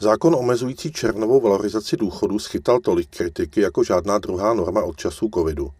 Zákon 0.00 0.34
omezující 0.34 0.92
červnovou 0.92 1.40
valorizaci 1.40 1.96
důchodů 1.96 2.38
schytal 2.38 2.80
tolik 2.80 3.16
kritiky 3.16 3.60
jako 3.60 3.84
žádná 3.84 4.18
druhá 4.18 4.54
norma 4.54 4.82
od 4.82 4.96
časů 4.96 5.28
covidu. 5.34 5.70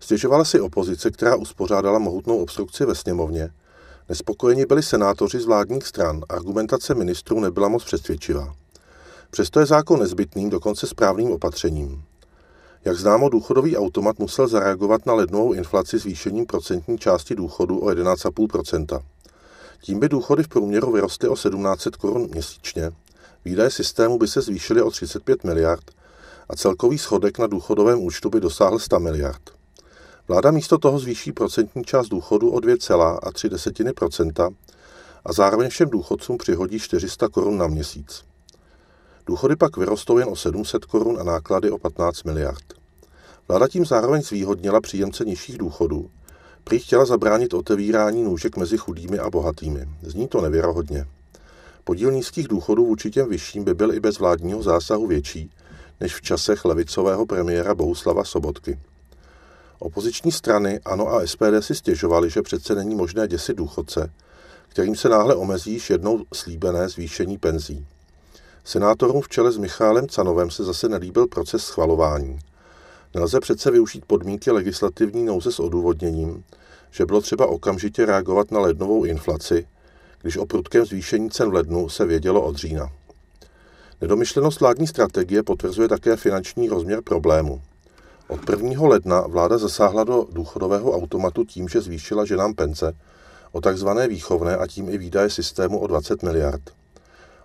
Stěžovala 0.00 0.44
si 0.44 0.60
opozice, 0.60 1.10
která 1.10 1.36
uspořádala 1.36 1.98
mohutnou 1.98 2.42
obstrukci 2.42 2.84
ve 2.84 2.94
sněmovně. 2.94 3.50
Nespokojeni 4.08 4.66
byli 4.66 4.82
senátoři 4.82 5.40
z 5.40 5.44
vládních 5.44 5.86
stran, 5.86 6.20
argumentace 6.28 6.94
ministrů 6.94 7.40
nebyla 7.40 7.68
moc 7.68 7.84
přesvědčivá. 7.84 8.54
Přesto 9.30 9.60
je 9.60 9.66
zákon 9.66 10.00
nezbytným, 10.00 10.50
dokonce 10.50 10.86
správným 10.86 11.32
opatřením. 11.32 12.02
Jak 12.84 12.98
známo, 12.98 13.28
důchodový 13.28 13.76
automat 13.76 14.18
musel 14.18 14.48
zareagovat 14.48 15.06
na 15.06 15.14
lednovou 15.14 15.52
inflaci 15.52 15.98
zvýšením 15.98 16.46
procentní 16.46 16.98
části 16.98 17.34
důchodu 17.34 17.78
o 17.78 17.86
11,5% 17.86 19.02
Tím 19.82 20.00
by 20.00 20.08
důchody 20.08 20.42
v 20.42 20.48
průměru 20.48 20.92
vyrostly 20.92 21.28
o 21.28 21.34
1700 21.34 21.96
korun 21.96 22.28
měsíčně, 22.32 22.90
výdaje 23.44 23.70
systému 23.70 24.18
by 24.18 24.28
se 24.28 24.40
zvýšily 24.40 24.82
o 24.82 24.90
35 24.90 25.44
miliard 25.44 25.90
a 26.48 26.56
celkový 26.56 26.98
schodek 26.98 27.38
na 27.38 27.46
důchodovém 27.46 28.02
účtu 28.02 28.30
by 28.30 28.40
dosáhl 28.40 28.78
100 28.78 29.00
miliard. 29.00 29.42
Vláda 30.28 30.50
místo 30.50 30.78
toho 30.78 30.98
zvýší 30.98 31.32
procentní 31.32 31.84
část 31.84 32.08
důchodu 32.08 32.50
o 32.50 32.58
2,3% 32.58 34.54
a 35.24 35.32
zároveň 35.32 35.68
všem 35.68 35.90
důchodcům 35.90 36.38
přihodí 36.38 36.78
400 36.78 37.28
korun 37.28 37.58
na 37.58 37.66
měsíc. 37.66 38.24
Důchody 39.26 39.56
pak 39.56 39.76
vyrostou 39.76 40.18
jen 40.18 40.28
o 40.28 40.36
700 40.36 40.84
korun 40.84 41.20
a 41.20 41.22
náklady 41.22 41.70
o 41.70 41.78
15 41.78 42.22
miliard. 42.22 42.64
Vláda 43.48 43.68
tím 43.68 43.86
zároveň 43.86 44.22
zvýhodnila 44.22 44.80
příjemce 44.80 45.24
nižších 45.24 45.58
důchodů. 45.58 46.10
Prý 46.64 46.78
chtěla 46.78 47.04
zabránit 47.04 47.54
otevírání 47.54 48.22
nůžek 48.22 48.56
mezi 48.56 48.78
chudými 48.78 49.18
a 49.18 49.30
bohatými. 49.30 49.88
Zní 50.02 50.28
to 50.28 50.40
nevěrohodně. 50.40 51.06
Podíl 51.84 52.12
nízkých 52.12 52.48
důchodů 52.48 52.86
vůči 52.86 53.10
těm 53.10 53.28
vyšším 53.28 53.64
by 53.64 53.74
byl 53.74 53.94
i 53.94 54.00
bez 54.00 54.18
vládního 54.18 54.62
zásahu 54.62 55.06
větší 55.06 55.50
než 56.00 56.14
v 56.14 56.22
časech 56.22 56.64
levicového 56.64 57.26
premiéra 57.26 57.74
Bohuslava 57.74 58.24
Sobotky. 58.24 58.78
Opoziční 59.78 60.32
strany 60.32 60.80
ANO 60.84 61.08
a 61.08 61.26
SPD 61.26 61.60
si 61.60 61.74
stěžovali, 61.74 62.30
že 62.30 62.42
přece 62.42 62.74
není 62.74 62.94
možné 62.94 63.28
děsit 63.28 63.56
důchodce, 63.56 64.12
kterým 64.68 64.96
se 64.96 65.08
náhle 65.08 65.34
omezí 65.34 65.72
již 65.72 65.90
jednou 65.90 66.24
slíbené 66.34 66.88
zvýšení 66.88 67.38
penzí. 67.38 67.86
Senátorům 68.64 69.22
v 69.22 69.28
čele 69.28 69.52
s 69.52 69.56
Michálem 69.56 70.08
Canovem 70.08 70.50
se 70.50 70.64
zase 70.64 70.88
nelíbil 70.88 71.26
proces 71.26 71.64
schvalování. 71.64 72.38
Nelze 73.14 73.40
přece 73.40 73.70
využít 73.70 74.04
podmínky 74.04 74.50
legislativní 74.50 75.24
nouze 75.24 75.52
s 75.52 75.60
odůvodněním, 75.60 76.44
že 76.90 77.06
bylo 77.06 77.20
třeba 77.20 77.46
okamžitě 77.46 78.06
reagovat 78.06 78.50
na 78.50 78.60
lednovou 78.60 79.04
inflaci, 79.04 79.66
když 80.22 80.36
o 80.36 80.46
prudkém 80.46 80.86
zvýšení 80.86 81.30
cen 81.30 81.50
v 81.50 81.54
lednu 81.54 81.88
se 81.88 82.06
vědělo 82.06 82.42
od 82.42 82.56
října. 82.56 82.92
Nedomyšlenost 84.00 84.60
vládní 84.60 84.86
strategie 84.86 85.42
potvrzuje 85.42 85.88
také 85.88 86.16
finanční 86.16 86.68
rozměr 86.68 87.02
problému. 87.02 87.62
Od 88.28 88.50
1. 88.50 88.88
ledna 88.88 89.20
vláda 89.20 89.58
zasáhla 89.58 90.04
do 90.04 90.26
důchodového 90.32 90.92
automatu 90.92 91.44
tím, 91.44 91.68
že 91.68 91.80
zvýšila 91.80 92.24
ženám 92.24 92.54
pence 92.54 92.96
o 93.52 93.60
takzvané 93.60 94.08
výchovné 94.08 94.56
a 94.56 94.66
tím 94.66 94.88
i 94.88 94.98
výdaje 94.98 95.30
systému 95.30 95.78
o 95.78 95.86
20 95.86 96.22
miliard. 96.22 96.62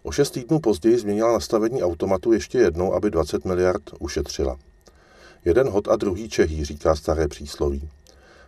O 0.04 0.12
šest 0.12 0.32
týdnů 0.32 0.60
později 0.60 0.98
změnila 0.98 1.34
nastavení 1.34 1.84
automatu 1.84 2.34
ještě 2.34 2.58
jednou, 2.58 2.94
aby 2.94 3.12
20 3.12 3.46
miliard 3.46 3.84
ušetřila. 4.00 4.58
Jeden 5.46 5.70
hod 5.70 5.88
a 5.88 5.96
druhý 5.96 6.30
čehý, 6.30 6.66
říká 6.66 6.96
staré 6.96 7.28
přísloví. 7.28 7.90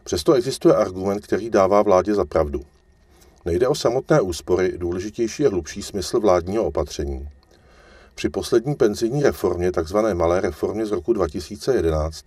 Přesto 0.04 0.34
existuje 0.34 0.76
argument, 0.76 1.20
který 1.20 1.50
dává 1.50 1.82
vládě 1.82 2.16
za 2.16 2.26
pravdu. 2.26 2.62
Nejde 3.46 3.68
o 3.68 3.76
samotné 3.76 4.22
úspory, 4.22 4.78
důležitější 4.78 5.44
je 5.44 5.50
hlubší 5.50 5.82
smysl 5.82 6.20
vládního 6.20 6.64
opatření. 6.64 7.30
Při 8.16 8.30
poslední 8.30 8.76
penzijní 8.76 9.24
reformě, 9.24 9.72
takzvané 9.72 10.14
malé 10.14 10.42
reformě 10.42 10.86
z 10.86 10.92
roku 10.92 11.14
2011, 11.14 12.26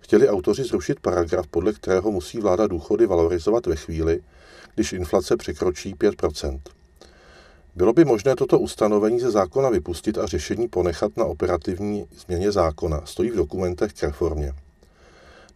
chtěli 0.00 0.28
autoři 0.28 0.64
zrušit 0.64 1.00
paragraf, 1.00 1.46
podle 1.46 1.72
kterého 1.72 2.10
musí 2.10 2.40
vláda 2.40 2.66
důchody 2.66 3.06
valorizovat 3.06 3.66
ve 3.66 3.76
chvíli, 3.76 4.20
když 4.74 4.92
inflace 4.92 5.36
překročí 5.36 5.94
5% 5.94 6.60
Bylo 7.76 7.92
by 7.92 8.04
možné 8.04 8.36
toto 8.36 8.58
ustanovení 8.58 9.20
ze 9.20 9.30
zákona 9.30 9.68
vypustit 9.68 10.18
a 10.18 10.26
řešení 10.26 10.68
ponechat 10.68 11.16
na 11.16 11.24
operativní 11.24 12.06
změně 12.18 12.52
zákona. 12.52 13.00
Stojí 13.04 13.30
v 13.30 13.36
dokumentech 13.36 13.92
k 13.92 14.02
reformě. 14.02 14.52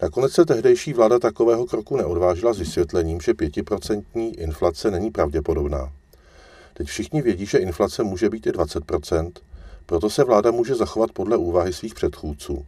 Nakonec 0.02 0.32
se 0.32 0.44
tehdejší 0.44 0.92
vláda 0.92 1.18
takového 1.18 1.66
kroku 1.66 1.96
neodvážila 1.96 2.52
s 2.52 2.58
vysvětlením, 2.58 3.20
že 3.20 3.34
pětiprocentní 3.34 4.38
inflace 4.38 4.90
není 4.90 5.10
pravděpodobná. 5.10 5.92
Teď 6.74 6.86
všichni 6.86 7.22
vědí, 7.22 7.46
že 7.46 7.58
inflace 7.58 8.02
může 8.02 8.30
být 8.30 8.46
i 8.46 8.50
20% 8.50 9.32
proto 9.86 10.10
se 10.10 10.24
vláda 10.24 10.50
může 10.50 10.74
zachovat 10.74 11.12
podle 11.12 11.36
úvahy 11.36 11.72
svých 11.72 11.94
předchůdců. 11.94 12.66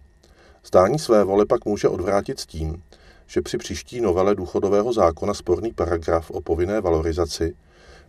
Zdání 0.67 0.99
své 0.99 1.25
vole 1.25 1.47
pak 1.47 1.65
může 1.65 1.89
odvrátit 1.89 2.41
s 2.41 2.47
tím, 2.47 2.83
že 3.27 3.43
při 3.43 3.59
příští 3.59 4.01
novele 4.01 4.35
důchodového 4.35 4.93
zákona 4.93 5.35
sporný 5.35 5.73
paragraf 5.73 6.31
o 6.31 6.41
povinné 6.41 6.81
valorizaci 6.81 7.57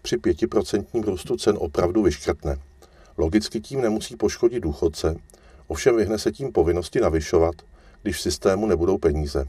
při 0.01 0.17
pětiprocentním 0.17 1.03
růstu 1.03 1.37
cen 1.37 1.57
opravdu 1.59 2.03
vyškrtne. 2.03 2.57
Logicky 3.17 3.59
tím 3.59 3.81
nemusí 3.81 4.15
poškodit 4.15 4.59
důchodce, 4.59 5.15
ovšem 5.67 5.95
vyhne 5.95 6.19
se 6.19 6.31
tím 6.31 6.51
povinnosti 6.51 6.99
navyšovat, 6.99 7.55
když 8.07 8.17
v 8.17 8.21
systému 8.21 8.67
nebudou 8.67 8.97
peníze. 8.97 9.45